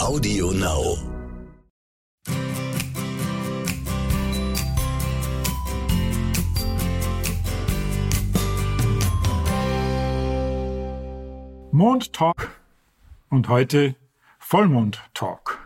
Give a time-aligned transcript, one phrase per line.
[0.00, 0.96] Audio Now.
[11.70, 12.48] Mond-Talk
[13.28, 13.94] und heute
[14.38, 15.58] Vollmond-Talk,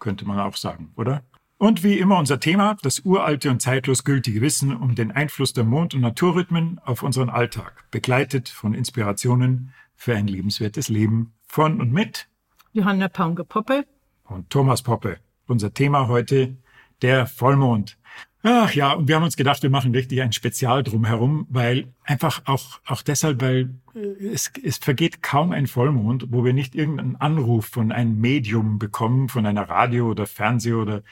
[0.00, 1.22] könnte man auch sagen, oder?
[1.56, 5.64] Und wie immer unser Thema, das uralte und zeitlos gültige Wissen um den Einfluss der
[5.64, 11.92] Mond- und Naturrhythmen auf unseren Alltag, begleitet von Inspirationen für ein lebenswertes Leben von und
[11.92, 12.27] mit
[12.72, 13.86] Johanna Paunger-Poppe
[14.24, 15.18] und Thomas Poppe.
[15.46, 16.56] Unser Thema heute
[17.02, 17.98] der Vollmond.
[18.42, 22.42] Ach ja, und wir haben uns gedacht, wir machen richtig ein Spezial drumherum, weil einfach
[22.44, 27.16] auch, auch deshalb, weil äh, es, es vergeht kaum ein Vollmond, wo wir nicht irgendeinen
[27.16, 31.02] Anruf von einem Medium bekommen, von einer Radio- oder Fernseh- oder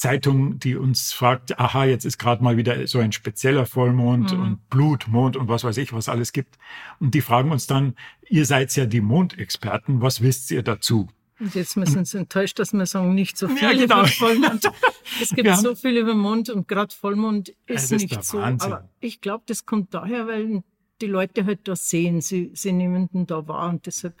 [0.00, 4.40] Zeitung, die uns fragt, aha, jetzt ist gerade mal wieder so ein spezieller Vollmond Mhm.
[4.42, 6.56] und Blutmond und was weiß ich, was alles gibt.
[7.00, 7.94] Und die fragen uns dann,
[8.28, 11.08] ihr seid ja die Mondexperten, was wisst ihr dazu?
[11.38, 14.00] Und jetzt müssen uns enttäuscht, dass wir sagen, nicht so viel Ja, genau.
[14.00, 14.70] über Vollmond.
[15.20, 18.38] Es gibt so viel über Mond und gerade Vollmond ist, ist nicht so.
[18.38, 18.72] Wahnsinn.
[18.72, 20.62] Aber ich glaube, das kommt daher, weil
[21.00, 22.20] die Leute halt das sehen.
[22.20, 24.14] Sie, sie nehmen den da wahr und deshalb,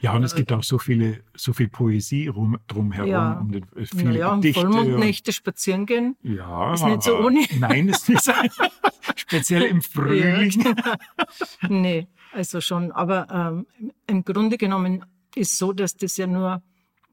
[0.00, 3.38] Ja, und es gibt auch so viele, so viel Poesie rum, drumherum, Ja.
[3.38, 4.62] um den, äh, viele um Gedichte.
[4.62, 6.16] Vollmondnächte spazieren gehen.
[6.22, 7.44] ja, ist nicht so ohne.
[7.58, 8.32] Nein, ist nicht so.
[9.16, 10.52] Speziell im Frühling.
[11.68, 12.92] nee, also schon.
[12.92, 13.66] Aber ähm,
[14.06, 16.62] im Grunde genommen ist so, dass das ja nur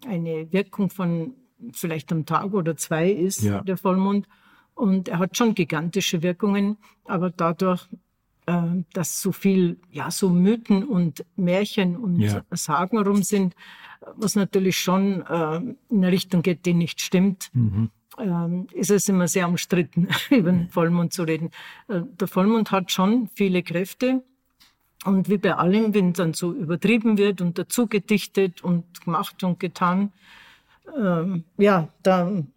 [0.05, 1.33] eine Wirkung von
[1.73, 3.61] vielleicht am Tag oder zwei ist, Ja.
[3.61, 4.27] der Vollmond.
[4.75, 7.87] Und er hat schon gigantische Wirkungen, aber dadurch,
[8.93, 12.43] dass so viel, ja, so Mythen und Märchen und Ja.
[12.51, 13.55] Sagen rum sind,
[14.15, 17.89] was natürlich schon äh, in eine Richtung geht, die nicht stimmt, Mhm.
[18.19, 21.49] ähm, ist es immer sehr umstritten, über den Vollmond zu reden.
[21.89, 24.23] Äh, der Vollmond hat schon viele Kräfte.
[25.05, 29.59] Und wie bei allem, wenn dann so übertrieben wird und dazu gedichtet und gemacht und
[29.59, 30.11] getan,
[30.97, 32.47] ähm, ja, dann,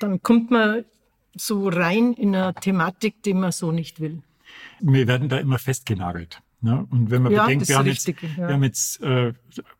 [0.00, 0.84] dann kommt man
[1.36, 4.22] so rein in eine Thematik, die man so nicht will.
[4.80, 6.40] Wir werden da immer festgenagelt.
[6.60, 6.86] Ne?
[6.90, 8.48] Und wenn man Ja, bedenkt, wir haben, richtig, jetzt, ja.
[8.48, 9.32] wir haben jetzt äh,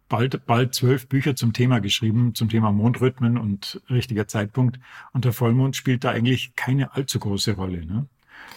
[0.09, 4.79] bald, bald zwölf Bücher zum Thema geschrieben, zum Thema Mondrhythmen und richtiger Zeitpunkt.
[5.13, 7.87] Und der Vollmond spielt da eigentlich keine allzu große Rolle.
[7.87, 8.07] Ne?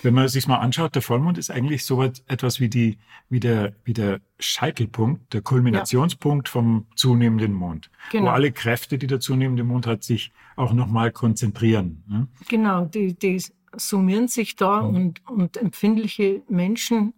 [0.03, 2.97] Wenn man sich mal anschaut, der Vollmond ist eigentlich so etwas wie, die,
[3.29, 7.89] wie, der, wie der Scheitelpunkt, der Kulminationspunkt vom zunehmenden Mond.
[8.11, 8.31] Wo Genau.
[8.31, 12.03] alle Kräfte, die der zunehmende Mond hat, sich auch nochmal konzentrieren.
[12.07, 12.27] Ne?
[12.49, 13.41] Genau, die, die
[13.77, 14.95] summieren sich da Mhm.
[14.95, 17.13] und, und empfindliche Menschen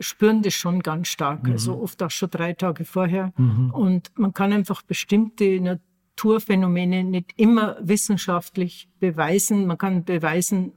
[0.00, 1.52] spüren das schon ganz stark, Mhm.
[1.52, 3.32] also oft auch schon drei Tage vorher.
[3.72, 9.66] Und man kann einfach bestimmte Naturphänomene nicht immer wissenschaftlich beweisen.
[9.66, 10.72] Man kann beweisen,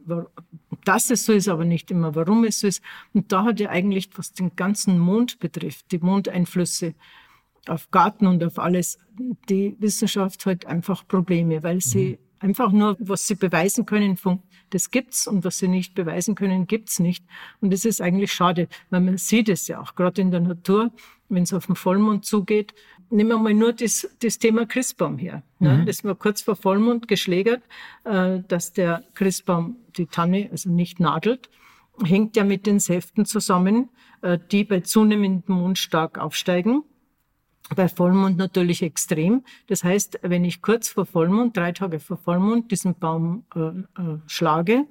[0.84, 2.82] dass es so ist, aber nicht immer, warum es so ist.
[3.14, 6.94] Und da hat ja eigentlich, was den ganzen Mond betrifft, die Mondeinflüsse,
[7.68, 9.00] auf Garten und auf alles,
[9.50, 14.44] die Wissenschaft hat einfach Probleme, weil sie einfach nur, was sie beweisen können, fun-
[14.76, 17.26] das gibt's und was sie nicht beweisen können, gibt's nicht.
[17.62, 20.92] Und das ist eigentlich schade, weil man sieht es ja auch, gerade in der Natur,
[21.30, 22.74] wenn es auf den Vollmond zugeht.
[23.10, 25.44] Nehmen wir mal nur das, das Thema Christbaum her.
[25.60, 25.84] Ne?
[25.86, 27.64] Das war kurz vor Vollmond geschlägert,
[28.04, 31.50] äh, dass der Christbaum die Tanne also nicht nadelt
[32.04, 33.90] hängt ja mit den Säften zusammen,
[34.22, 36.84] äh, die bei zunehmendem Mond stark aufsteigen.
[37.76, 39.44] Bei Vollmond natürlich extrem.
[39.68, 44.20] Das heißt, wenn ich kurz vor Vollmond, drei Tage vor Vollmond, diesen Baum äh, äh,
[44.28, 44.86] schlage,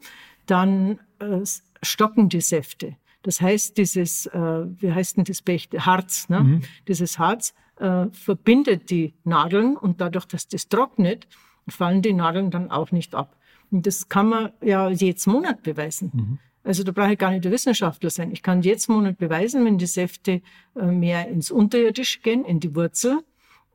[0.47, 1.41] dann äh,
[1.83, 2.97] stocken die Säfte.
[3.23, 5.87] Das heißt, dieses, äh, wie heißt denn das Bechte?
[5.87, 6.61] Harz, ne?
[6.89, 11.27] Dieses Harz äh, verbindet die Nadeln und dadurch, dass das trocknet,
[11.69, 13.37] fallen die Nadeln dann auch nicht ab.
[13.71, 16.39] Und das kann man ja jeden Monat beweisen.
[16.65, 18.33] Also da brauche ich gar nicht der Wissenschaftler sein.
[18.33, 20.41] Ich kann jetzt Monat beweisen, wenn die Säfte
[20.75, 23.21] äh, mehr ins Unterirdische gehen, in die Wurzel,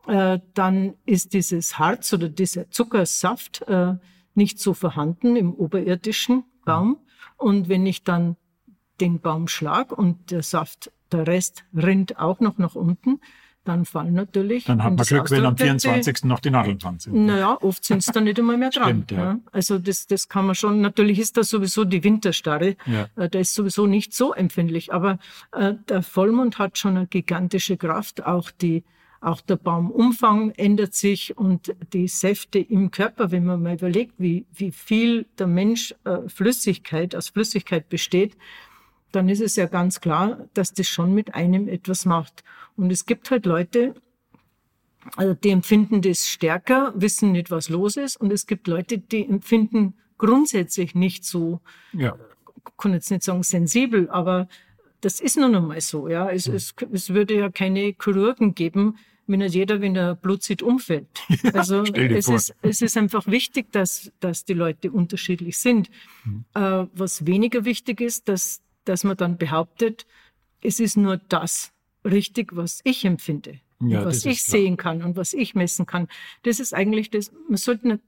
[0.07, 3.93] äh, dann ist dieses Harz oder dieser Zuckersaft äh,
[4.33, 6.97] nicht so vorhanden im oberirdischen Baum.
[7.37, 8.35] Und wenn ich dann
[8.99, 13.19] den Baum schlag und der Saft, der Rest rinnt auch noch nach unten,
[13.69, 14.65] dann fallen natürlich.
[14.65, 16.25] Dann hat man Glück, wenn am austrocknet, die- 24.
[16.25, 17.25] noch die Nadeln dran sind.
[17.25, 18.83] naja, oft sind es dann nicht einmal mehr dran.
[19.05, 19.17] Stimmt, ja.
[19.23, 19.39] ja.
[19.53, 23.07] Also das, das kann man schon, natürlich ist das sowieso die Winterstarre, Ja.
[23.15, 25.19] äh, der ist sowieso nicht so empfindlich, aber
[25.53, 28.83] äh, der Vollmond hat schon eine gigantische Kraft, auch die
[29.21, 34.45] auch der Baumumfang ändert sich und die Säfte im Körper, wenn man mal überlegt, wie,
[34.55, 38.37] wie viel der Mensch äh, Flüssigkeit aus Flüssigkeit besteht,
[39.11, 42.43] dann ist es ja ganz klar, dass das schon mit einem etwas macht.
[42.75, 43.95] Und es gibt halt Leute,
[45.15, 48.17] also die empfinden das stärker, wissen nicht, was los ist.
[48.17, 51.61] Und es gibt Leute, die empfinden grundsätzlich nicht so,
[51.93, 52.17] Ja.
[52.77, 54.47] kann jetzt nicht sagen sensibel, aber
[55.01, 56.07] das ist nun einmal so.
[56.09, 58.97] Ja, es, es, es würde ja keine Chirurgen geben,
[59.27, 61.07] wenn nicht jeder, wenn er Blut sieht, umfällt.
[61.43, 65.89] Ja, also es ist, es ist einfach wichtig, dass, dass die Leute unterschiedlich sind.
[66.25, 66.45] Mhm.
[66.53, 70.07] Äh, was weniger wichtig ist, dass, dass man dann behauptet,
[70.61, 71.71] es ist nur das
[72.03, 73.59] richtig, was ich empfinde.
[73.81, 76.09] Ja, was ich sehen kann und was ich messen kann.
[76.43, 77.99] Das ist eigentlich das, man sollte ein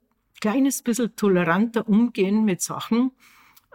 [0.41, 3.11] kleines bisschen toleranter umgehen mit Sachen,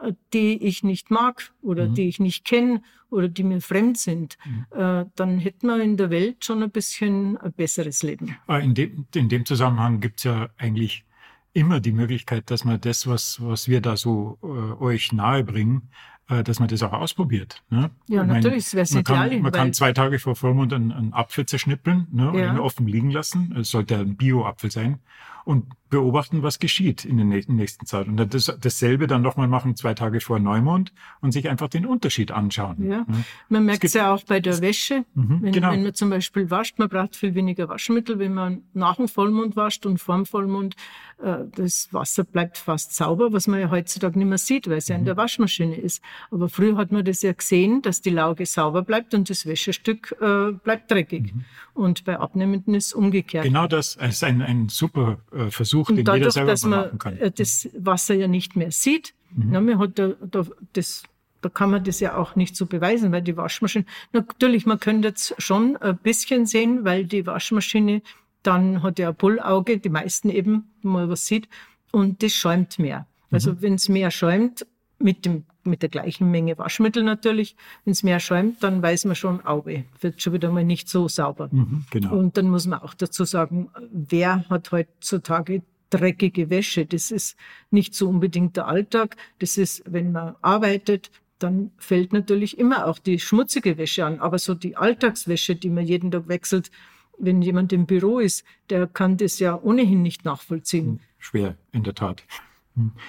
[0.02, 1.94] äh, die ich nicht mag oder mhm.
[1.94, 4.66] die ich nicht kenne oder die mir fremd sind, mhm.
[4.78, 8.36] äh, dann hätten wir in der Welt schon ein bisschen ein besseres Leben.
[8.46, 11.06] Ah, in dem, in dem Zusammenhang gibt es ja eigentlich
[11.54, 15.88] immer die Möglichkeit, dass man das, was, was wir da so äh, euch nahebringen,
[16.28, 17.62] dass man das auch ausprobiert.
[17.70, 17.90] Ne?
[18.08, 19.30] Ja, ich natürlich, das wäre ideal.
[19.30, 22.88] Kann, man kann zwei Tage vor Vollmond einen, einen Apfel zerschnippeln ne, und ihn offen
[22.88, 23.54] liegen lassen.
[23.56, 24.98] Es sollte ein Bio-Apfel sein
[25.44, 28.08] und beobachten, was geschieht in der nächsten Zeit.
[28.08, 32.32] Und das, dasselbe dann nochmal machen, zwei Tage vor Neumond und sich einfach den Unterschied
[32.32, 32.90] anschauen.
[32.90, 33.06] Ja.
[33.48, 35.04] Man merkt es ja auch bei der Wäsche.
[35.14, 35.70] Mhm, wenn, genau.
[35.70, 39.56] wenn man zum Beispiel wascht, man braucht viel weniger Waschmittel, wenn man nach dem Vollmond
[39.56, 40.74] wascht und vor dem Vollmond,
[41.22, 44.88] äh, das Wasser bleibt fast sauber, was man ja heutzutage nicht mehr sieht, weil es
[44.88, 45.06] ja in mhm.
[45.06, 46.02] der Waschmaschine ist.
[46.30, 50.16] Aber früher hat man das ja gesehen, dass die Lauge sauber bleibt und das Wäschestück
[50.20, 51.34] äh, bleibt dreckig.
[51.34, 51.44] Mhm.
[51.76, 53.44] Und bei Abnehmenden ist umgekehrt.
[53.44, 56.80] Genau das ist ein, ein super äh, Versuch, und den dadurch, jeder selber dass man
[56.80, 57.18] machen kann.
[57.18, 59.52] Äh, das Wasser ja nicht mehr sieht, mhm.
[59.52, 61.02] ja, man hat da, da, das,
[61.42, 65.08] da kann man das ja auch nicht so beweisen, weil die Waschmaschine, natürlich, man könnte
[65.08, 68.00] jetzt schon ein bisschen sehen, weil die Waschmaschine
[68.42, 71.46] dann hat ja ein Bullauge, die meisten eben, wenn man was sieht,
[71.92, 73.06] und das schäumt mehr.
[73.30, 73.62] Also mhm.
[73.62, 74.66] wenn es mehr schäumt,
[74.98, 77.56] mit, dem, mit der gleichen Menge Waschmittel natürlich.
[77.84, 81.08] Wenn es mehr schäumt, dann weiß man schon, Auge, wird schon wieder mal nicht so
[81.08, 81.48] sauber.
[81.52, 82.16] Mhm, genau.
[82.16, 86.86] Und dann muss man auch dazu sagen, wer hat heutzutage dreckige Wäsche?
[86.86, 87.36] Das ist
[87.70, 89.16] nicht so unbedingt der Alltag.
[89.38, 94.20] Das ist, wenn man arbeitet, dann fällt natürlich immer auch die schmutzige Wäsche an.
[94.20, 96.70] Aber so die Alltagswäsche, die man jeden Tag wechselt,
[97.18, 101.00] wenn jemand im Büro ist, der kann das ja ohnehin nicht nachvollziehen.
[101.18, 102.24] Schwer, in der Tat.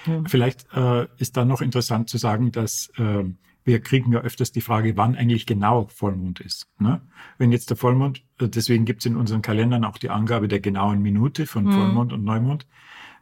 [0.06, 0.22] Ja.
[0.26, 3.24] Vielleicht äh, ist da noch interessant zu sagen, dass äh,
[3.64, 6.68] wir kriegen ja öfters die Frage, wann eigentlich genau Vollmond ist.
[6.78, 7.02] Ne?
[7.36, 10.60] Wenn jetzt der Vollmond, äh, deswegen gibt es in unseren Kalendern auch die Angabe der
[10.60, 11.72] genauen Minute von mhm.
[11.72, 12.66] Vollmond und Neumond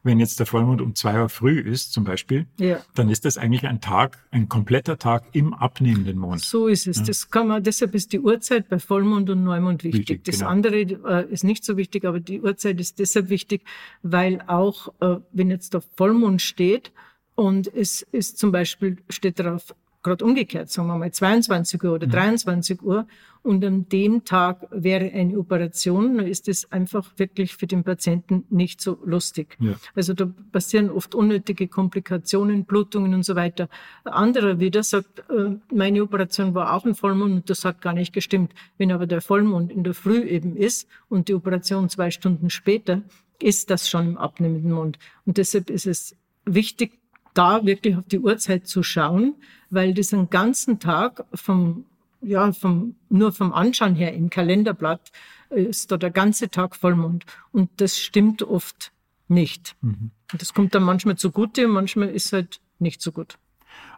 [0.06, 2.78] wenn jetzt der Vollmond um zwei Uhr früh ist, zum Beispiel, ja.
[2.94, 6.40] dann ist das eigentlich ein Tag, ein kompletter Tag im abnehmenden Mond.
[6.40, 6.98] So ist es.
[6.98, 7.04] Ja.
[7.04, 10.00] Das kann man, deshalb ist die Uhrzeit bei Vollmond und Neumond wichtig.
[10.00, 10.50] wichtig das genau.
[10.50, 13.62] andere äh, ist nicht so wichtig, aber die Uhrzeit ist deshalb wichtig,
[14.02, 16.92] weil auch, äh, wenn jetzt der Vollmond steht
[17.34, 19.74] und es ist zum Beispiel, steht darauf
[20.06, 22.88] gerade umgekehrt, sagen wir mal 22 Uhr oder 23 mhm.
[22.88, 23.06] Uhr
[23.46, 28.44] und an dem Tag wäre eine Operation, dann ist es einfach wirklich für den Patienten
[28.50, 29.56] nicht so lustig.
[29.60, 29.74] Ja.
[29.94, 33.68] Also da passieren oft unnötige Komplikationen, Blutungen und so weiter.
[34.04, 37.92] Ein anderer wieder sagt, äh, meine Operation war auch ein Vollmond und das hat gar
[37.92, 38.52] nicht gestimmt.
[38.78, 43.02] Wenn aber der Vollmond in der Früh eben ist und die Operation zwei Stunden später,
[43.40, 44.98] ist das schon im abnehmenden Mond.
[45.24, 46.98] Und deshalb ist es wichtig,
[47.34, 49.34] da wirklich auf die Uhrzeit zu schauen,
[49.70, 51.84] weil das einen ganzen Tag vom,
[52.20, 55.12] ja, vom, nur vom Anschauen her im Kalenderblatt
[55.50, 57.24] ist da der ganze Tag Vollmond.
[57.52, 58.92] Und das stimmt oft
[59.28, 59.76] nicht.
[59.80, 60.10] Mhm.
[60.32, 63.38] Und das kommt dann manchmal zugute und manchmal ist es halt nicht so gut.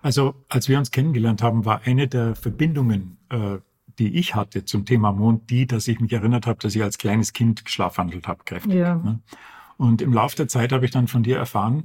[0.03, 3.59] Also, als wir uns kennengelernt haben, war eine der Verbindungen, äh,
[3.99, 6.99] die ich hatte zum Thema Mond, die, dass ich mich erinnert habe, dass ich als
[6.99, 8.75] kleines Kind geschlafwandelt habe, kräftig.
[8.75, 8.97] Ja.
[8.97, 9.21] Ne?
[9.77, 11.85] Und im Laufe der Zeit habe ich dann von dir erfahren,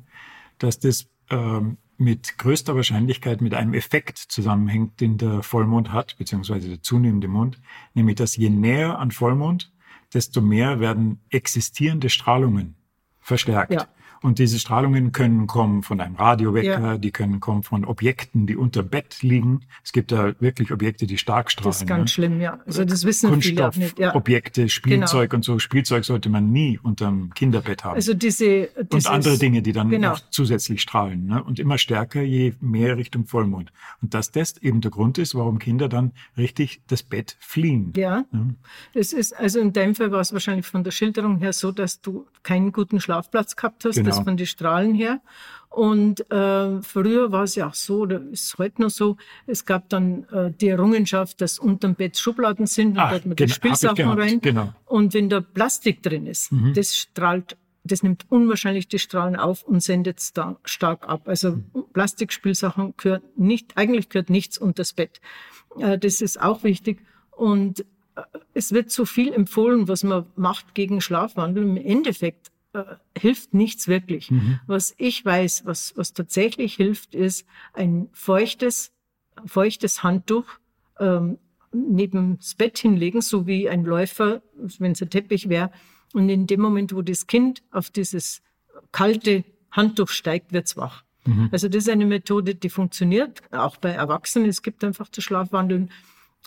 [0.59, 6.69] dass das ähm, mit größter Wahrscheinlichkeit mit einem Effekt zusammenhängt, den der Vollmond hat, beziehungsweise
[6.69, 7.59] der zunehmende Mond,
[7.93, 9.71] nämlich dass je näher an Vollmond,
[10.13, 12.75] desto mehr werden existierende Strahlungen
[13.19, 13.73] verstärkt.
[13.73, 13.87] Ja.
[14.23, 16.97] Und diese Strahlungen können kommen von einem Radiowecker, ja.
[16.97, 19.65] die können kommen von Objekten, die unter Bett liegen.
[19.83, 21.71] Es gibt da wirklich Objekte, die stark strahlen.
[21.71, 22.07] Das ist ganz ne?
[22.07, 22.59] schlimm, ja.
[22.65, 23.99] Also das wissen Kunststoff, viele nicht.
[23.99, 24.15] Ja.
[24.15, 25.39] Objekte, Spielzeug genau.
[25.39, 25.59] und so.
[25.59, 27.95] Spielzeug sollte man nie unterm Kinderbett haben.
[27.95, 30.11] Also diese, dieses, und andere Dinge, die dann genau.
[30.11, 31.25] noch zusätzlich strahlen.
[31.25, 31.43] Ne?
[31.43, 33.73] Und immer stärker, je mehr Richtung Vollmond.
[34.01, 37.91] Und dass das eben der Grund ist, warum Kinder dann richtig das Bett fliehen.
[37.97, 38.23] Ja.
[38.31, 38.45] ja.
[38.93, 41.99] Es ist, also in deinem Fall war es wahrscheinlich von der Schilderung her so, dass
[41.99, 43.95] du keinen guten Schlafplatz gehabt hast.
[43.95, 44.25] Genau genau.
[44.25, 45.21] von den Strahlen her.
[45.73, 49.17] Und äh, früher war es ja auch so, oder ist heute noch so,
[49.47, 53.25] es gab dann äh, die Errungenschaft, dass unterm Bett Schubladen sind und Ach, da hat
[53.25, 54.39] man genau, die Spielsachen rein.
[54.39, 54.71] Genau.
[54.85, 56.75] Und wenn da Plastik drin ist, mhm.
[56.75, 61.27] das strahlt, das nimmt unwahrscheinlich die Strahlen auf und sendet es da stark ab.
[61.27, 61.85] Also mhm.
[61.91, 65.21] Plastikspielsachen gehört nicht, eigentlich gehört nichts unter das Bett.
[65.79, 66.99] Äh, das ist auch wichtig.
[67.31, 67.79] Und
[68.15, 68.21] äh,
[68.53, 71.63] es wird so viel empfohlen, was man macht gegen Schlafwandel.
[71.63, 74.31] Im Endeffekt äh, hilft nichts wirklich.
[74.31, 74.59] Mhm.
[74.67, 78.91] Was ich weiß, was, was tatsächlich hilft, ist ein feuchtes,
[79.45, 80.45] feuchtes Handtuch
[80.99, 81.37] ähm,
[81.71, 84.41] neben das Bett hinlegen, so wie ein Läufer,
[84.79, 85.71] wenn es ein Teppich wäre.
[86.13, 88.41] Und in dem Moment, wo das Kind auf dieses
[88.91, 91.03] kalte Handtuch steigt, wird's wach.
[91.25, 91.49] Mhm.
[91.51, 94.49] Also das ist eine Methode, die funktioniert, auch bei Erwachsenen.
[94.49, 95.89] Es gibt einfach das Schlafwandeln.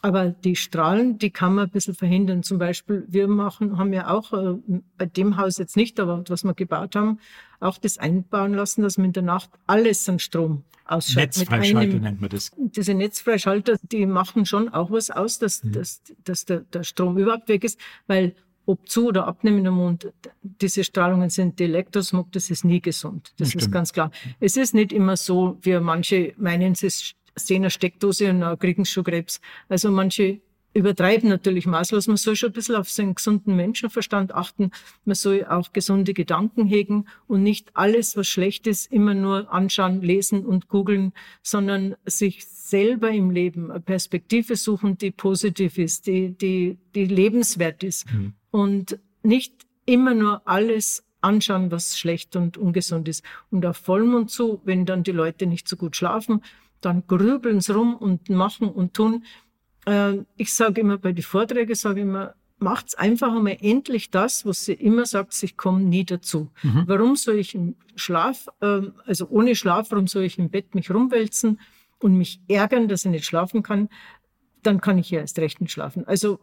[0.02, 2.42] Aber die Strahlen, die kann man ein bisschen verhindern.
[2.42, 4.56] Zum Beispiel, wir machen, haben ja auch äh,
[4.98, 7.18] bei dem Haus jetzt nicht, aber was wir gebaut haben,
[7.60, 11.38] auch das einbauen lassen, dass man in der Nacht alles an Strom ausschaltet.
[11.38, 12.52] Netzfreischalter nennt man das.
[12.56, 15.72] Diese Netzfreischalter, die machen schon auch was aus, dass, mhm.
[15.72, 18.34] dass, dass der, der Strom überhaupt weg ist, weil
[18.66, 20.12] ob zu oder abnehmender Mund,
[20.42, 23.32] diese Strahlungen sind Elektrosmog, das ist nie gesund.
[23.38, 23.62] Das Stimmt.
[23.62, 24.10] ist ganz klar.
[24.40, 28.58] Es ist nicht immer so, wie manche meinen, es ist sehen eine Steckdose und dann
[28.58, 29.40] kriegen sie schon Krebs.
[29.68, 30.40] Also manche
[30.74, 32.06] übertreiben natürlich maßlos.
[32.06, 34.72] Man soll schon ein bisschen auf seinen gesunden Menschenverstand achten.
[35.06, 40.02] Man soll auch gesunde Gedanken hegen und nicht alles, was schlecht ist, immer nur anschauen,
[40.02, 41.12] lesen und googeln,
[41.42, 47.82] sondern sich selber im Leben eine Perspektive suchen, die positiv ist, die, die, die lebenswert
[47.82, 48.12] ist.
[48.12, 53.22] Mhm und nicht immer nur alles anschauen, was schlecht und ungesund ist.
[53.50, 56.42] Und auf Vollmond zu, wenn dann die Leute nicht so gut schlafen,
[56.80, 59.24] dann grübeln sie rum und machen und tun.
[59.86, 64.64] Äh, ich sage immer bei den Vorträgen, sage immer, macht's einfach einmal endlich das, was
[64.64, 66.50] sie immer sagt, ich komme nie dazu.
[66.62, 66.84] Mhm.
[66.86, 70.90] Warum soll ich im Schlaf, äh, also ohne Schlaf, warum soll ich im Bett mich
[70.90, 71.60] rumwälzen
[71.98, 73.88] und mich ärgern, dass ich nicht schlafen kann?
[74.62, 76.06] Dann kann ich ja erst recht nicht schlafen.
[76.06, 76.40] Also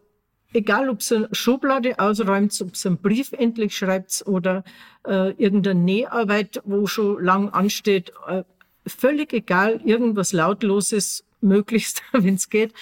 [0.52, 4.64] egal ob sie eine Schublade ausräumt, ob sie einen Brief endlich schreibt oder
[5.06, 8.44] äh, irgendeine Näharbeit, wo schon lang ansteht, äh,
[8.86, 12.74] völlig egal, irgendwas Lautloses, möglichst, wenn es geht.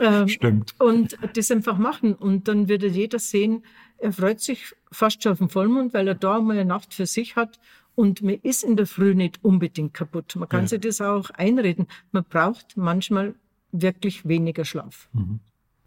[0.00, 0.74] Ähm, Stimmt.
[0.78, 2.14] Und das einfach machen.
[2.14, 3.62] Und dann wird jeder sehen,
[3.98, 7.06] er freut sich fast schon auf den Vollmond, weil er da mal eine Nacht für
[7.06, 7.60] sich hat.
[7.94, 10.34] Und man ist in der Früh nicht unbedingt kaputt.
[10.36, 10.68] Man kann ja.
[10.68, 11.88] sich das auch einreden.
[12.12, 13.34] Man braucht manchmal
[13.72, 15.08] wirklich weniger Schlaf.
[15.12, 15.40] Mhm.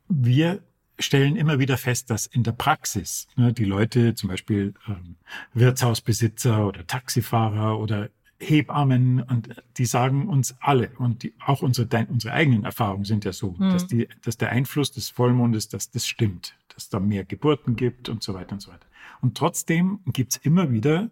[0.10, 0.62] Wir
[1.00, 5.16] stellen immer wieder fest, dass in der Praxis ne, die Leute, zum Beispiel ähm,
[5.54, 8.10] Wirtshausbesitzer oder Taxifahrer oder
[8.42, 13.24] Hebammen, und die sagen uns alle, und die, auch unsere, dein, unsere eigenen Erfahrungen sind
[13.26, 13.70] ja so, mhm.
[13.72, 18.10] dass, die, dass der Einfluss des Vollmondes, dass das stimmt, dass da mehr Geburten gibt
[18.10, 18.88] und so weiter und so weiter.
[19.22, 21.10] Und trotzdem gibt's immer wieder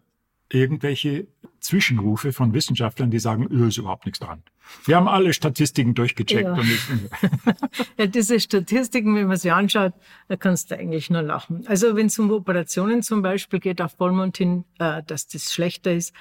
[0.52, 1.28] irgendwelche
[1.60, 4.42] Zwischenrufe von Wissenschaftlern, die sagen, ist überhaupt nichts dran.
[4.86, 6.44] Wir haben alle Statistiken durchgecheckt.
[6.44, 6.58] Ja.
[7.98, 9.94] ja, diese Statistiken, wenn man sie anschaut,
[10.28, 11.66] da kannst du eigentlich nur lachen.
[11.68, 15.94] Also wenn es um Operationen zum Beispiel geht auf Vollmond hin, äh, dass das schlechter
[15.94, 16.14] ist,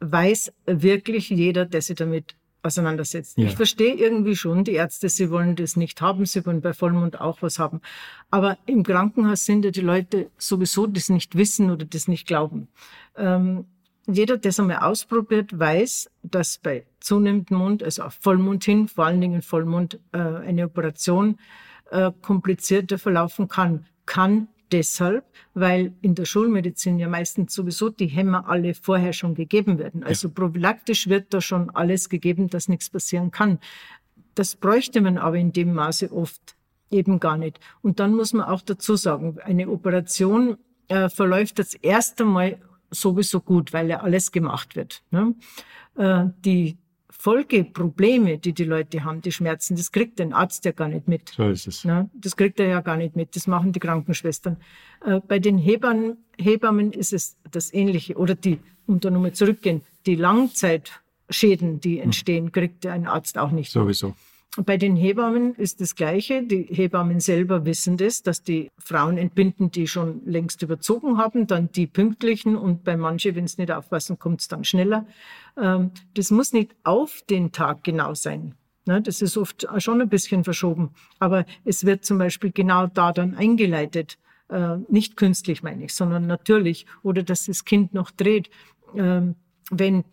[0.00, 3.38] weiß wirklich jeder, der sich damit auseinandersetzt.
[3.38, 3.46] Ja.
[3.46, 7.20] Ich verstehe irgendwie schon, die Ärzte, sie wollen das nicht haben, sie wollen bei Vollmond
[7.20, 7.80] auch was haben.
[8.30, 12.68] Aber im Krankenhaus sind ja die Leute sowieso das nicht wissen oder das nicht glauben.
[13.16, 13.66] Ähm,
[14.06, 19.06] jeder, der es einmal ausprobiert, weiß, dass bei zunehmendem Mund, also auf Vollmond hin, vor
[19.06, 21.38] allen Dingen Vollmond, äh, eine Operation
[21.90, 23.86] äh, komplizierter verlaufen kann.
[24.06, 29.78] Kann deshalb, weil in der Schulmedizin ja meistens sowieso die Hämmer alle vorher schon gegeben
[29.78, 30.02] werden.
[30.02, 30.34] Also ja.
[30.34, 33.58] prophylaktisch wird da schon alles gegeben, dass nichts passieren kann.
[34.34, 36.56] Das bräuchte man aber in dem Maße oft
[36.90, 37.60] eben gar nicht.
[37.82, 40.56] Und dann muss man auch dazu sagen, eine Operation
[40.88, 42.58] äh, verläuft das erste Mal
[42.90, 45.02] sowieso gut, weil ja alles gemacht wird.
[45.10, 45.34] Ne?
[45.96, 46.78] Äh, die
[47.10, 51.30] Folgeprobleme, die die Leute haben, die Schmerzen, das kriegt der Arzt ja gar nicht mit.
[51.30, 51.84] So ist es.
[51.84, 52.10] Ne?
[52.14, 53.34] Das kriegt er ja gar nicht mit.
[53.34, 54.58] Das machen die Krankenschwestern.
[55.04, 58.16] Äh, bei den Hebammen, Hebammen ist es das Ähnliche.
[58.16, 62.04] Oder die, um da nochmal zurückgehen, die Langzeitschäden, die hm.
[62.04, 63.72] entstehen, kriegt ein Arzt auch nicht.
[63.72, 64.14] Sowieso.
[64.56, 66.42] Bei den Hebammen ist das Gleiche.
[66.42, 71.70] Die Hebammen selber wissen das, dass die Frauen entbinden, die schon längst überzogen haben, dann
[71.70, 75.06] die pünktlichen und bei manchen, wenn es nicht aufpassen, kommt es dann schneller.
[75.56, 78.54] Ähm, das muss nicht auf den Tag genau sein.
[78.86, 80.94] Ne, das ist oft schon ein bisschen verschoben.
[81.18, 84.18] Aber es wird zum Beispiel genau da dann eingeleitet.
[84.48, 86.86] Äh, nicht künstlich meine ich, sondern natürlich.
[87.02, 88.48] Oder dass das Kind noch dreht.
[88.96, 89.36] Ähm,
[89.70, 90.04] wenn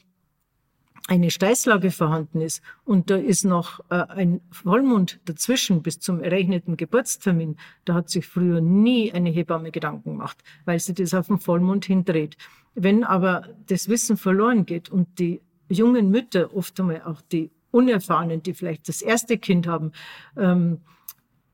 [1.08, 6.78] eine Steißlage vorhanden ist und da ist noch äh, ein Vollmond dazwischen bis zum errechneten
[6.78, 11.40] Geburtstermin, da hat sich früher nie eine Hebamme Gedanken gemacht, weil sie das auf den
[11.40, 12.38] Vollmond hindreht.
[12.74, 18.42] Wenn aber das Wissen verloren geht und die jungen Mütter, oft einmal auch die Unerfahrenen,
[18.42, 19.92] die vielleicht das erste Kind haben,
[20.38, 20.80] ähm,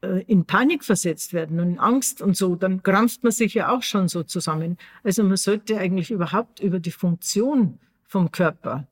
[0.01, 3.75] äh, in Panik versetzt werden und in Angst und so, dann krampft man sich ja
[3.75, 4.77] auch schon so zusammen.
[5.03, 8.87] Also man sollte eigentlich überhaupt über die Funktion vom Körper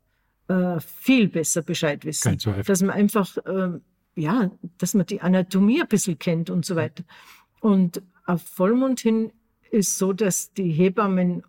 [0.50, 2.38] äh, viel besser Bescheid wissen.
[2.66, 3.80] Dass man einfach, äh,
[4.16, 7.04] ja, dass man die Anatomie ein bisschen kennt und so weiter.
[7.62, 9.32] Und auf Vollmond hin
[9.72, 11.44] ist so, dass die Hebammen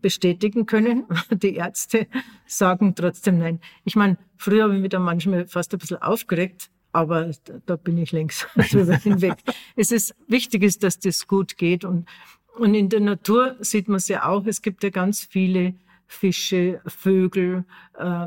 [0.00, 1.04] bestätigen können.
[1.32, 2.06] Die Ärzte
[2.46, 3.60] sagen trotzdem nein.
[3.84, 7.32] Ich meine, früher habe ich mich da manchmal fast ein bisschen aufgeregt, aber
[7.66, 9.34] da bin ich längst drüber hinweg.
[9.74, 12.08] Es ist wichtig ist, dass das gut geht und
[12.56, 14.44] und in der Natur sieht man es ja auch.
[14.44, 15.74] Es gibt ja ganz viele
[16.10, 17.64] Fische, Vögel,
[17.96, 18.26] äh,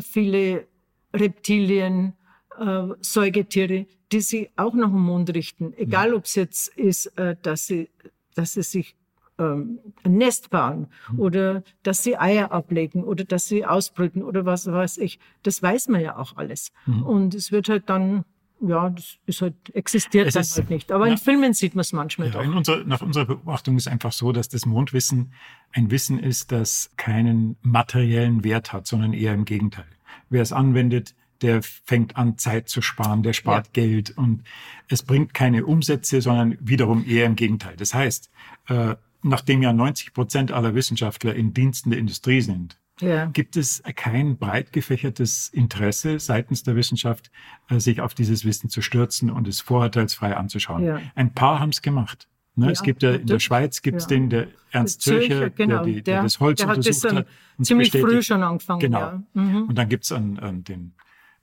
[0.00, 0.66] viele
[1.14, 2.14] Reptilien,
[2.58, 5.72] äh, Säugetiere, die sich auch nach dem Mond richten.
[5.76, 7.88] Egal, ob es jetzt ist, äh, dass sie,
[8.34, 8.96] dass sie sich
[9.38, 11.20] ähm, ein Nest bauen mhm.
[11.20, 15.20] oder dass sie Eier ablegen oder dass sie ausbrüten oder was weiß ich.
[15.44, 16.72] Das weiß man ja auch alles.
[16.84, 17.04] Mhm.
[17.04, 18.24] Und es wird halt dann
[18.68, 20.92] ja, das ist halt, existiert es dann ist, halt nicht.
[20.92, 22.54] Aber ja, in Filmen sieht man es manchmal ja, doch.
[22.54, 25.32] Unser, nach unserer Beobachtung ist einfach so, dass das Mondwissen
[25.72, 29.86] ein Wissen ist, das keinen materiellen Wert hat, sondern eher im Gegenteil.
[30.30, 33.82] Wer es anwendet, der fängt an, Zeit zu sparen, der spart ja.
[33.82, 34.44] Geld und
[34.88, 37.76] es bringt keine Umsätze, sondern wiederum eher im Gegenteil.
[37.76, 38.30] Das heißt,
[38.68, 43.26] äh, nachdem ja 90 Prozent aller Wissenschaftler in Diensten der Industrie sind, ja.
[43.26, 47.30] gibt es kein breit gefächertes Interesse seitens der Wissenschaft,
[47.68, 50.84] äh, sich auf dieses Wissen zu stürzen und es vorurteilsfrei anzuschauen.
[50.84, 51.00] Ja.
[51.14, 52.28] Ein paar haben es gemacht.
[52.56, 55.84] Ne, ja, es gibt ja in der Schweiz gibt es den, der Ernst Zürcher, genau,
[55.84, 57.26] der, der, der, das Holz der untersucht hat.
[57.58, 58.78] Und ziemlich früh schon angefangen.
[58.78, 59.22] Genau.
[59.32, 59.64] Mhm.
[59.64, 60.94] Und dann gibt es an, an den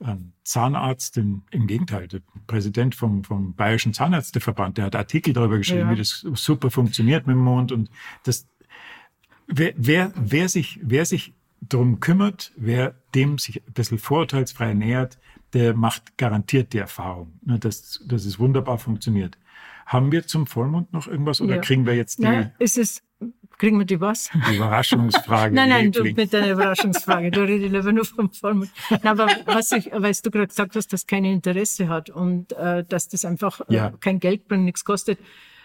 [0.04, 5.58] ein Zahnarzt, den, im Gegenteil, der Präsident vom, vom Bayerischen Zahnärzteverband, der hat Artikel darüber
[5.58, 5.92] geschrieben, ja.
[5.92, 7.72] wie das super funktioniert mit dem Mond.
[7.72, 7.90] Und
[8.24, 8.48] das,
[9.48, 15.20] wer, wer, wer sich, wer sich drum kümmert, wer dem sich ein bisschen vorurteilsfrei nähert,
[15.54, 19.38] der macht garantiert die Erfahrung, ne, dass, dass es wunderbar funktioniert.
[19.86, 21.62] Haben wir zum Vollmond noch irgendwas oder ja.
[21.62, 22.24] kriegen wir jetzt die?
[22.24, 23.04] Nein, ist es
[23.62, 24.32] Kriegen wir die was?
[24.50, 25.54] Die Überraschungsfrage.
[25.56, 27.30] nein, nein, du mit deiner Überraschungsfrage.
[27.30, 28.72] Da rede ich lieber nur vom Vollmond.
[28.90, 32.84] Nein, aber was ich, weil du gerade gesagt hast, dass kein Interesse hat und äh,
[32.84, 33.94] dass das einfach äh, ja.
[34.00, 35.20] kein Geld bringt, nichts kostet.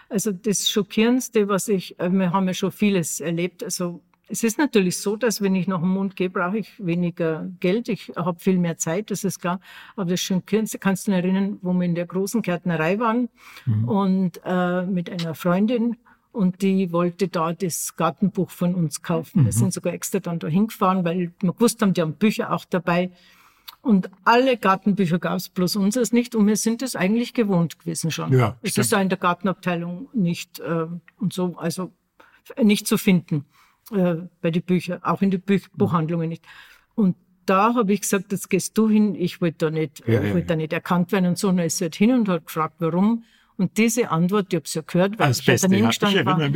[0.09, 3.63] Also das Schockierendste, was ich, äh, wir haben ja schon vieles erlebt.
[3.63, 7.49] Also es ist natürlich so, dass wenn ich nach dem Mond gehe, brauche ich weniger
[7.59, 7.87] Geld.
[7.87, 9.59] Ich habe viel mehr Zeit, das ist klar.
[9.95, 13.29] Aber das Schockierendste, kannst du dich erinnern, wo wir in der großen Gärtnerei waren
[13.65, 13.87] mhm.
[13.87, 15.97] und äh, mit einer Freundin
[16.31, 19.41] und die wollte da das Gartenbuch von uns kaufen.
[19.41, 19.45] Mhm.
[19.45, 22.65] Wir sind sogar extra dann da hingefahren, weil wir gewusst haben, die haben Bücher auch
[22.65, 23.11] dabei.
[23.81, 26.35] Und alle Gartenbücher gab es, bloß unseres nicht.
[26.35, 28.33] Und wir sind es eigentlich gewohnt gewesen schon.
[28.33, 28.85] Ja, es stimmt.
[28.85, 30.87] ist ja in der Gartenabteilung nicht äh,
[31.17, 31.91] und so, also
[32.61, 33.45] nicht zu finden
[33.91, 35.77] äh, bei den Büchern, auch in den Büch mhm.
[35.77, 36.45] Buchhandlungen nicht.
[36.95, 40.33] Und da habe ich gesagt, jetzt gehst du hin, ich wollte da nicht, ja, ich
[40.33, 41.49] wollte ja, da nicht erkannt werden und so.
[41.49, 43.23] Und er ist halt hin und hat gefragt, warum.
[43.55, 46.51] Und diese Antwort, ich habe es ja gehört, weil Als ich Beste, daneben gestanden war.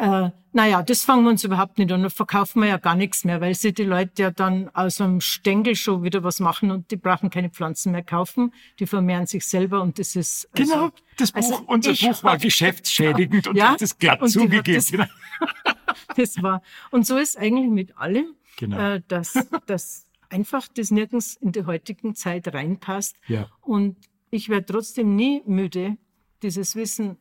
[0.00, 2.02] Äh, naja, das fangen wir uns überhaupt nicht an.
[2.02, 5.20] Da verkaufen wir ja gar nichts mehr, weil sie die Leute ja dann aus einem
[5.20, 8.52] Stängel schon wieder was machen und die brauchen keine Pflanzen mehr kaufen.
[8.78, 10.48] Die vermehren sich selber und das ist.
[10.56, 14.74] Also, genau, das Buch, also unser Buch war geschäftsschädigend und ja, hat das glatt zugegeben.
[14.74, 14.90] Das,
[16.16, 16.62] das war.
[16.90, 18.94] Und so ist eigentlich mit allem, genau.
[18.94, 19.34] äh, dass,
[19.66, 23.16] dass einfach das nirgends in die heutigen Zeit reinpasst.
[23.28, 23.48] Ja.
[23.60, 23.96] Und
[24.30, 25.96] ich werde trotzdem nie müde,
[26.42, 27.18] dieses Wissen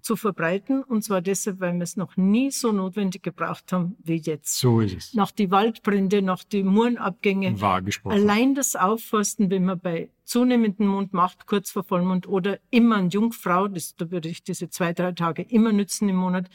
[0.00, 0.82] zu verbreiten.
[0.82, 4.58] Und zwar deshalb, weil wir es noch nie so notwendig gebraucht haben wie jetzt.
[4.58, 5.14] So ist es.
[5.14, 7.60] Nach die Waldbrände, nach die Murenabgänge.
[7.60, 8.14] Wahr gesprochen.
[8.14, 13.08] Allein das Aufforsten, wenn man bei zunehmendem Mond macht, kurz vor Vollmond oder immer eine
[13.08, 16.48] Jungfrau, das, da würde ich diese zwei, drei Tage immer nützen im Monat,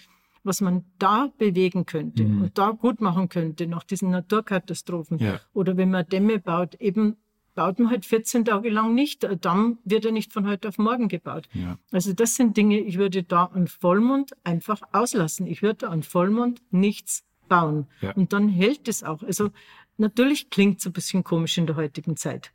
[0.44, 2.44] was man da bewegen könnte mhm.
[2.44, 5.18] und da gut machen könnte nach diesen Naturkatastrophen.
[5.18, 5.40] Ja.
[5.54, 7.18] Oder wenn man Dämme baut, eben
[7.56, 9.24] baut man halt 14 Tage lang nicht.
[9.24, 11.48] Der Damm wird ja nicht von heute auf morgen gebaut.
[11.54, 11.78] Ja.
[11.92, 15.48] Also das sind Dinge, ich würde da an Vollmond einfach auslassen.
[15.48, 17.88] Ich würde an Vollmond nichts bauen.
[18.02, 18.12] Ja.
[18.14, 19.24] Und dann hält es auch.
[19.24, 19.52] Also
[19.98, 22.52] natürlich klingt es ein bisschen komisch in der heutigen Zeit.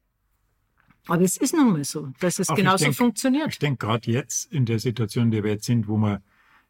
[1.06, 3.48] Aber es ist nun mal so, dass es Auch genauso denk, funktioniert.
[3.48, 6.22] Ich denke, gerade jetzt in der Situation, in der wir jetzt sind, wo man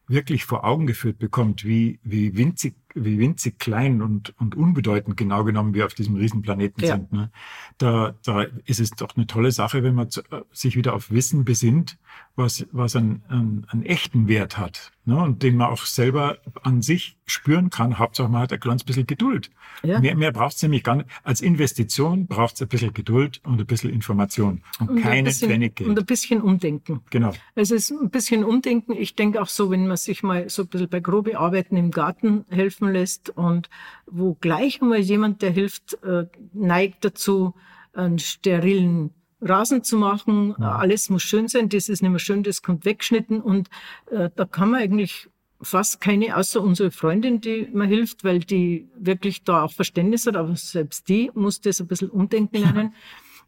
[0.06, 5.44] wirklich vor Augen geführt bekommt, wie, wie winzig wie winzig klein und, und unbedeutend genau
[5.44, 6.96] genommen wir auf diesem Riesenplaneten ja.
[6.96, 7.12] sind.
[7.12, 7.30] Ne?
[7.78, 11.10] Da, da ist es doch eine tolle Sache, wenn man zu, äh, sich wieder auf
[11.10, 11.98] Wissen besinnt,
[12.36, 15.20] was, was einen, einen, einen echten Wert hat ne?
[15.20, 17.98] und den man auch selber an sich spüren kann.
[17.98, 19.50] Hauptsache man hat ein kleines bisschen Geduld.
[19.82, 20.00] Ja.
[20.00, 21.08] Mehr, mehr braucht es nämlich gar nicht.
[21.24, 25.76] Als Investition braucht es ein bisschen Geduld und ein bisschen Information und, und keine Pfennig
[25.76, 25.90] Geld.
[25.90, 27.00] Und ein bisschen Umdenken.
[27.10, 27.32] Genau.
[27.54, 28.92] Es ist ein bisschen Umdenken.
[28.92, 31.90] Ich denke auch so, wenn man sich mal so ein bisschen bei grobe Arbeiten im
[31.90, 33.68] Garten helfen helfen lässt und
[34.06, 37.54] wo gleich einmal jemand, der hilft, äh, neigt dazu,
[37.92, 40.54] einen sterilen Rasen zu machen.
[40.58, 40.76] Ja.
[40.76, 43.68] Alles muss schön sein, das ist nicht mehr schön, das kommt weggeschnitten und
[44.10, 45.28] äh, da kann man eigentlich
[45.60, 50.36] fast keine, außer unsere Freundin, die mir hilft, weil die wirklich da auch Verständnis hat,
[50.36, 52.94] aber selbst die muss das ein bisschen umdenken lernen,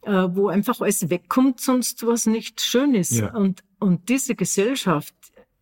[0.04, 0.24] ja.
[0.24, 3.12] äh, wo einfach alles wegkommt, sonst was nicht schön ist.
[3.12, 3.32] Ja.
[3.34, 5.14] Und, und diese Gesellschaft,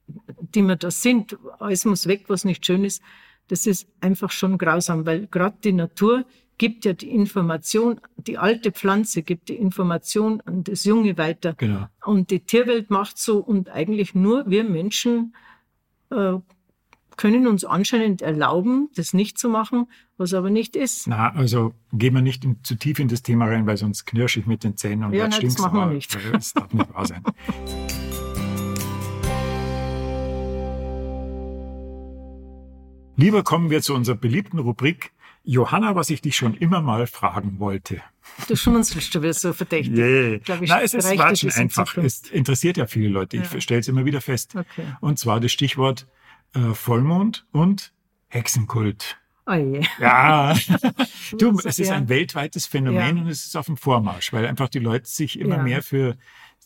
[0.07, 3.03] die wir da sind, alles muss weg, was nicht schön ist,
[3.49, 6.25] das ist einfach schon grausam, weil gerade die Natur
[6.59, 11.55] gibt ja die Information, die alte Pflanze gibt die Information an das Junge weiter.
[11.55, 11.87] Genau.
[12.05, 15.35] Und die Tierwelt macht so und eigentlich nur wir Menschen
[16.11, 16.35] äh,
[17.17, 21.07] können uns anscheinend erlauben, das nicht zu machen, was aber nicht ist.
[21.07, 24.41] Na, also gehen wir nicht in, zu tief in das Thema rein, weil sonst knirsche
[24.41, 26.17] ich mit den Zähnen und Ja, nein, stinkt's das machen wir nicht.
[26.33, 27.23] Das darf nicht wahr sein.
[33.19, 35.11] Lieber kommen wir zu unserer beliebten Rubrik
[35.43, 38.01] Johanna, was ich dich schon immer mal fragen wollte.
[38.47, 39.99] Du schmunzelst schon wieder so verdächtig.
[39.99, 40.39] Yeah.
[40.39, 41.97] Glaub ich, Na, es ist in einfach.
[41.97, 43.39] Es interessiert ja viele Leute.
[43.39, 43.61] Ich Ja.
[43.61, 44.55] stelle es immer wieder fest.
[44.55, 44.85] Okay.
[45.01, 46.07] Und zwar das Stichwort
[46.55, 47.93] äh, Vollmond und
[48.29, 49.17] Hexenkult.
[49.47, 49.85] Oh je.
[49.99, 50.55] Ja,
[51.39, 53.23] du, es ist ein weltweites Phänomen Ja.
[53.25, 55.63] und es ist auf dem Vormarsch, weil einfach die Leute sich immer Ja.
[55.65, 56.17] mehr für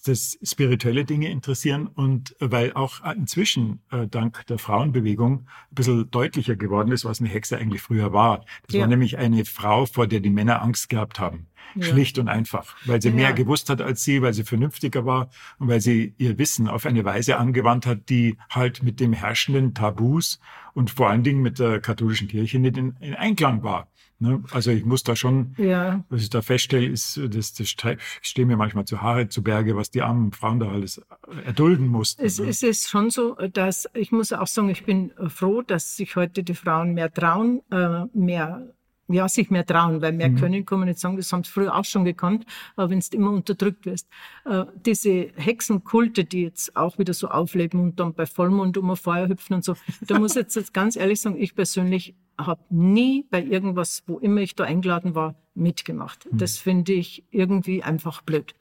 [0.02, 6.56] das spirituelle Dinge interessieren und weil auch inzwischen äh, dank der Frauenbewegung ein bisschen deutlicher
[6.56, 8.44] geworden ist, was eine Hexe eigentlich früher war.
[8.66, 8.80] Das Ja.
[8.82, 11.46] war nämlich eine Frau, vor der die Männer Angst gehabt haben.
[11.74, 11.82] Ja.
[11.84, 13.14] Schlicht und einfach, weil sie Ja.
[13.14, 16.84] mehr gewusst hat als sie, weil sie vernünftiger war und weil sie ihr Wissen auf
[16.86, 20.38] eine Weise angewandt hat, die halt mit dem herrschenden Tabus
[20.74, 23.88] und vor allen Dingen mit der katholischen Kirche nicht in, in Einklang war.
[24.18, 24.42] Ne?
[24.52, 27.74] Also ich muss da schon, Ja, was ich da feststelle, ist, das, das
[28.20, 31.00] stehen mir manchmal zu Haare zu Berge, was die armen Frauen da alles
[31.44, 32.24] erdulden mussten.
[32.24, 32.46] es, ne?
[32.48, 36.44] es ist schon so, dass ich muss auch sagen, ich bin froh, dass sich heute
[36.44, 38.72] die Frauen mehr trauen, äh, mehr
[39.12, 41.74] ja, sich mehr trauen, weil mehr können, kann man nicht sagen, das haben sie früher
[41.74, 42.46] auch schon gekannt,
[42.76, 44.08] aber wenn du immer unterdrückt wirst.
[44.44, 48.96] Äh, diese Hexenkulte, die jetzt auch wieder so aufleben und dann bei Vollmond um ein
[48.96, 49.74] Feuer hüpfen und so,
[50.06, 54.40] da muss ich jetzt, ganz ehrlich sagen, ich persönlich habe nie bei irgendwas, wo immer
[54.40, 56.28] ich da eingeladen war, mitgemacht.
[56.32, 58.54] Das finde ich irgendwie einfach blöd.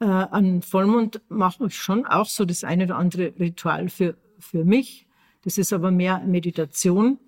[0.00, 4.64] Äh, an Vollmond mache ich schon auch so das eine oder andere Ritual für, für
[4.64, 5.06] mich.
[5.42, 7.18] Das ist aber mehr Meditation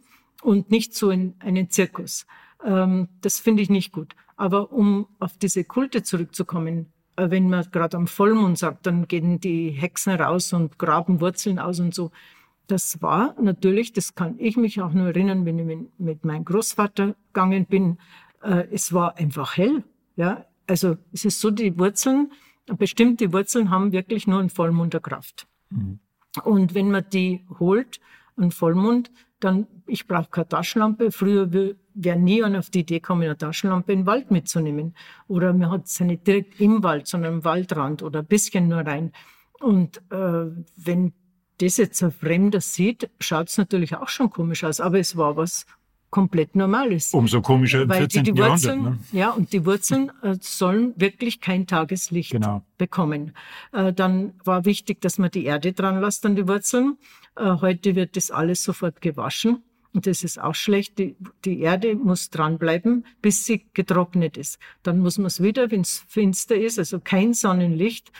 [0.42, 2.26] und nicht so in einen Zirkus.
[2.64, 4.14] Ähm, das finde ich nicht gut.
[4.36, 9.40] Aber um auf diese Kulte zurückzukommen, äh, wenn man gerade am Vollmond sagt, dann gehen
[9.40, 12.10] die Hexen raus und graben Wurzeln aus und so.
[12.66, 17.16] Das war natürlich, das kann ich mich auch nur erinnern, wenn ich mit, meinem Großvater
[17.32, 17.98] gegangen bin.
[18.42, 19.82] Äh, es war einfach hell.
[20.16, 22.32] Ja, also es ist so, die Wurzeln,
[22.78, 25.48] bestimmte Wurzeln haben wirklich nur einen Vollmond der Kraft.
[26.44, 28.00] Und wenn man die holt,
[28.36, 31.10] einen Vollmond, dann, ich brauche keine Taschenlampe.
[31.10, 34.94] Früher wäre nie einer auf die Idee gekommen, eine Taschenlampe den Wald mitzunehmen.
[35.28, 38.80] Oder man hat ja nicht direkt im Wald, sondern am Waldrand oder ein bisschen nur
[38.80, 39.12] rein.
[39.60, 41.12] Und äh, wenn
[41.58, 44.80] das jetzt ein Fremder sieht, schaut es natürlich auch schon komisch aus.
[44.80, 45.66] Aber es war was
[46.10, 47.14] komplett Normales.
[47.14, 48.24] Umso komischer im Weil 14.
[48.24, 48.62] die, die Jahrhundert.
[48.62, 48.98] Wurzeln, Ne?
[49.12, 52.62] ja, und die Wurzeln äh, sollen wirklich kein Tageslicht Genau.
[52.78, 53.32] bekommen.
[53.72, 56.98] Äh, dann war wichtig, dass man die Erde dran lässt an die Wurzeln.
[57.36, 59.62] Äh, heute wird das alles sofort gewaschen.
[59.92, 60.98] Und das ist auch schlecht.
[60.98, 64.58] Die, die Erde muss dranbleiben, bis sie getrocknet ist.
[64.84, 68.12] Dann muss man es wieder, wenn es finster ist, also kein Sonnenlicht,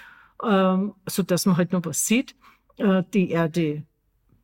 [0.44, 2.34] ähm, so dass man halt noch was sieht,
[2.78, 3.84] äh, die Erde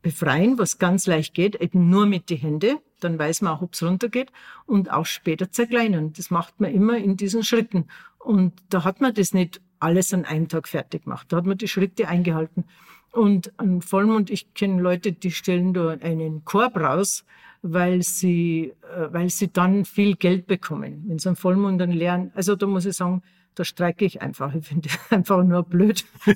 [0.02, 2.78] befreien, was ganz leicht geht, eben nur mit die Hände.
[3.00, 4.32] Dann weiß man auch, ob es runtergeht
[4.66, 6.12] und auch später zerkleinern.
[6.12, 7.86] Das macht man immer in diesen Schritten.
[8.18, 11.26] Und da hat man das nicht alles an einem Tag fertig gemacht.
[11.30, 12.64] Da hat man die Schritte eingehalten.
[13.12, 17.24] Und an Vollmond, ich kenne Leute, die stellen da einen Korb raus,
[17.62, 21.04] weil sie, äh, weil sie dann viel Geld bekommen.
[21.06, 23.22] Wenn sie am Vollmond dann lernen, also da muss ich sagen,
[23.54, 24.54] da streike ich einfach.
[24.54, 26.04] Ich finde einfach nur blöd.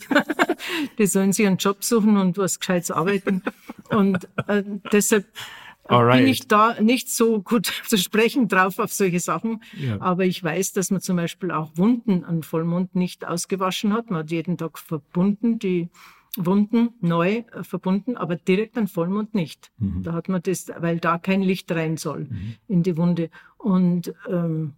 [0.99, 3.43] die sollen sich einen Job suchen und was Gescheites arbeiten.
[3.91, 5.27] Und äh, deshalb
[5.91, 6.19] Alright.
[6.19, 9.63] bin ich da nicht so gut zu sprechen drauf auf solche Sachen.
[9.79, 10.01] Ja.
[10.01, 14.11] Aber ich weiß, dass man zum Beispiel auch Wunden an Vollmond nicht ausgewaschen hat.
[14.11, 15.89] Man hat jeden Tag verbunden, die
[16.37, 19.73] Wunden neu äh, verbunden, aber direkt an Vollmond nicht.
[20.03, 22.29] Da hat man das, weil da kein Licht rein soll
[22.69, 23.31] in die Wunde.
[23.59, 24.75] Und ähm,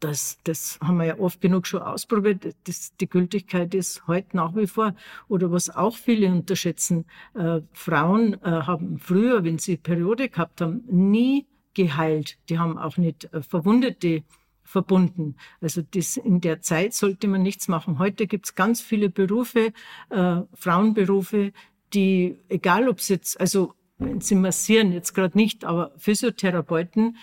[0.00, 2.56] das, das haben wir ja oft genug schon ausprobiert.
[2.64, 4.94] Das, die Gültigkeit ist heute nach wie vor.
[5.28, 10.82] Oder was auch viele unterschätzen, äh, Frauen äh, haben früher, wenn sie Periode gehabt haben,
[10.88, 12.38] nie geheilt.
[12.48, 14.24] Die haben auch nicht äh, Verwundete
[14.64, 15.36] verbunden.
[15.60, 17.98] Also das, in der Zeit sollte man nichts machen.
[17.98, 19.72] Heute gibt es ganz viele Berufe,
[20.10, 21.52] äh, Frauenberufe,
[21.92, 27.16] die, egal ob sie jetzt, also wenn sie massieren, jetzt gerade nicht, aber Physiotherapeuten,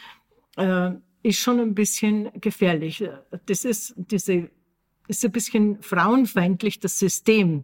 [0.57, 0.91] äh,
[1.27, 3.03] ist schon ein bisschen gefährlich.
[3.45, 4.49] Das ist diese
[5.09, 7.63] ist ein bisschen frauenfeindlich das System,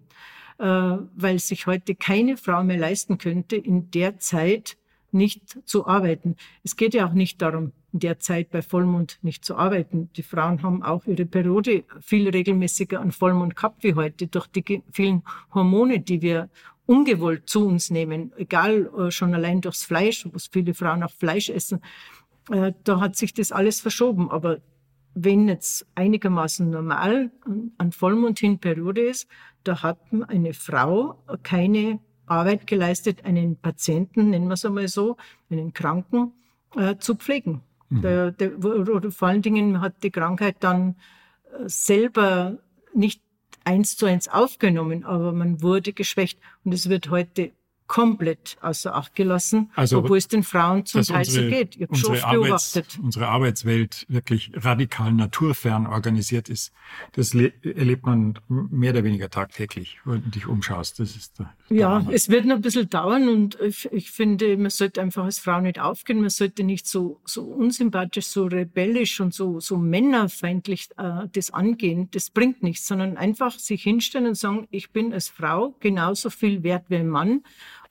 [0.59, 4.77] äh, weil sich heute keine Frau mehr leisten könnte, in der Zeit
[5.11, 6.35] nicht zu arbeiten.
[6.63, 10.09] Es geht ja auch nicht darum, in der Zeit bei Vollmond nicht zu arbeiten.
[10.15, 14.81] Die Frauen haben auch ihre Periode viel regelmäßiger an Vollmond gehabt wie heute durch die
[14.91, 15.23] vielen
[15.53, 16.49] Hormone, die wir
[16.85, 21.49] ungewollt zu uns nehmen, egal äh, schon allein durchs Fleisch, was viele Frauen auch Fleisch
[21.49, 21.81] essen
[22.49, 24.29] Äh, da hat sich das alles verschoben.
[24.31, 24.59] Aber
[25.15, 27.31] wenn jetzt einigermaßen normal
[27.77, 29.27] an Vollmond hin Periode ist,
[29.63, 35.17] da hat eine Frau keine Arbeit geleistet, einen Patienten, nennen wir es einmal so,
[35.49, 36.33] einen Kranken,
[36.75, 37.61] äh, zu pflegen.
[37.89, 38.01] Mhm.
[38.01, 40.95] Der, der, oder vor allen Dingen hat die Krankheit dann
[41.51, 42.57] äh, selber
[42.93, 43.21] nicht
[43.63, 46.39] eins zu eins aufgenommen, aber man wurde geschwächt.
[46.63, 47.51] Und es wird heute
[47.93, 51.75] komplett außer Acht gelassen, also, obwohl es den Frauen zum Teil unsere, so geht.
[51.75, 56.73] Ich unsere, Arbeits, unsere Arbeitswelt wirklich radikal naturfern organisiert ist.
[57.11, 60.99] Das erlebt man mehr oder weniger tagtäglich, wenn du dich umschaust.
[60.99, 64.57] Das ist der, ja, der es wird noch ein bisschen dauern und ich, ich, finde,
[64.57, 66.19] man sollte einfach als Frau nicht aufgehen.
[66.19, 72.09] Man sollte nicht so, so unsympathisch, so rebellisch und so, so männerfeindlich äh, das angehen.
[72.09, 76.63] Das bringt nichts, sondern einfach sich hinstellen und sagen, ich bin als Frau genauso viel
[76.63, 77.43] wert wie ein Mann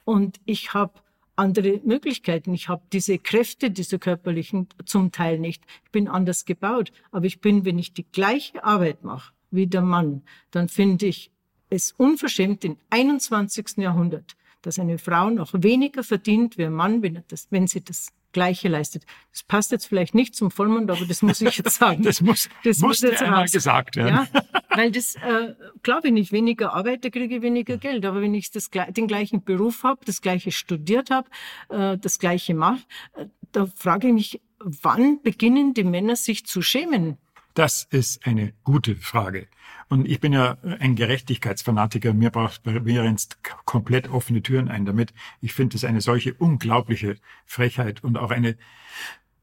[0.04, 0.92] und ich habe
[1.36, 2.52] andere Möglichkeiten.
[2.54, 5.64] Ich habe diese Kräfte, diese körperlichen zum Teil nicht.
[5.84, 6.92] Ich bin anders gebaut.
[7.10, 11.30] Aber ich bin, wenn ich die gleiche Arbeit mache wie der Mann, dann finde ich
[11.70, 13.78] es unverschämt im 21.
[13.78, 18.08] Jahrhundert, dass eine Frau noch weniger verdient wie ein Mann, wenn, das, wenn sie das
[18.32, 19.04] Gleiche leistet.
[19.30, 22.02] Das passt jetzt vielleicht nicht zum Vollmond, aber das muss ich jetzt sagen.
[22.04, 24.26] das muss, das muss jetzt einmal gesagt werden.
[24.32, 24.42] Ja,
[24.74, 25.54] weil das, äh,
[26.02, 28.04] wenn ich weniger arbeite, kriege ich weniger Geld.
[28.04, 31.28] Aber wenn ich das, den gleichen Beruf habe, das gleiche studiert habe,
[31.68, 32.82] äh, das gleiche mache,
[33.14, 37.18] äh, da frage ich mich, wann beginnen die Männer sich zu schämen?
[37.54, 39.46] Das ist eine gute Frage.
[39.90, 42.14] Und ich bin ja ein Gerechtigkeitsfanatiker.
[42.14, 45.12] Mir braucht mir jetzt komplett offene Türen ein damit.
[45.42, 48.56] Ich finde es eine solche unglaubliche Frechheit und auch eine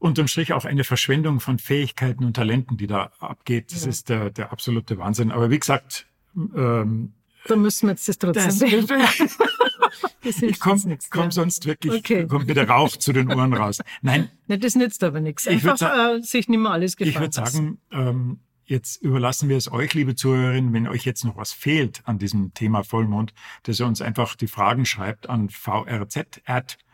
[0.00, 3.70] unterm Strich auch eine Verschwendung von Fähigkeiten und Talenten, die da abgeht.
[3.70, 3.90] Das ja.
[3.90, 5.30] ist der, der absolute Wahnsinn.
[5.30, 7.12] Aber wie gesagt, ähm,
[7.46, 8.86] da müssen wir jetzt das trotzdem.
[8.86, 12.26] Das, ich komme komm sonst wirklich, okay.
[12.26, 13.78] kommt wieder Rauch zu den Ohren raus.
[14.02, 14.30] Nein.
[14.46, 15.46] Nein, das nützt aber nichts.
[15.46, 19.72] Einfach äh, sich nicht mehr alles gefallen Ich würde sagen, ähm, jetzt überlassen wir es
[19.72, 23.32] euch, liebe Zuhörerinnen, wenn euch jetzt noch was fehlt an diesem Thema Vollmond,
[23.62, 26.84] dass ihr uns einfach die Fragen schreibt an vrz.aon.at.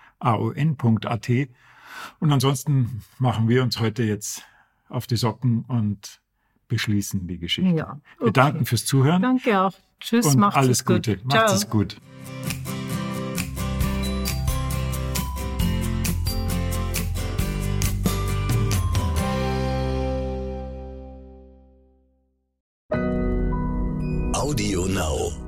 [2.20, 4.42] Und ansonsten machen wir uns heute jetzt
[4.88, 6.20] auf die Socken und
[6.68, 7.76] beschließen die Geschichte.
[7.76, 8.26] Ja, okay.
[8.26, 9.22] Wir danken fürs Zuhören.
[9.22, 9.72] Danke auch.
[10.00, 11.16] Tschüss, und macht's alles Gute.
[11.16, 11.32] Gut.
[11.32, 11.96] Macht es gut.
[24.32, 25.45] Audio Now.